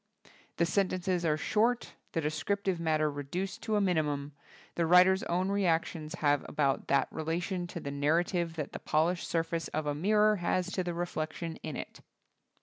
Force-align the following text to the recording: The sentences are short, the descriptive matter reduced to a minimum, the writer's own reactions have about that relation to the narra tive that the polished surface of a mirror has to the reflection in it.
The 0.57 0.65
sentences 0.65 1.23
are 1.25 1.37
short, 1.37 1.93
the 2.13 2.21
descriptive 2.21 2.79
matter 2.79 3.07
reduced 3.11 3.61
to 3.61 3.75
a 3.75 3.81
minimum, 3.81 4.31
the 4.73 4.87
writer's 4.87 5.21
own 5.21 5.49
reactions 5.49 6.15
have 6.15 6.43
about 6.49 6.87
that 6.87 7.07
relation 7.11 7.67
to 7.67 7.79
the 7.79 7.91
narra 7.91 8.23
tive 8.23 8.55
that 8.55 8.71
the 8.71 8.79
polished 8.79 9.27
surface 9.27 9.67
of 9.67 9.85
a 9.85 9.93
mirror 9.93 10.37
has 10.37 10.71
to 10.71 10.83
the 10.83 10.95
reflection 10.95 11.57
in 11.57 11.75
it. 11.75 11.99